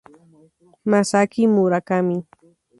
Masaaki 0.91 1.41
Murakami 1.53 2.17